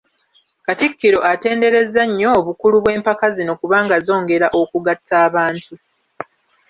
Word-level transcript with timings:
Katikkiro 0.65 1.19
atenderezza 1.31 2.03
nnyo 2.07 2.29
obukulu 2.39 2.75
bw'empaka 2.83 3.25
zino 3.35 3.53
kubanga 3.61 3.95
zongera 4.05 4.47
okugatta 4.61 5.13
abantu. 5.27 5.73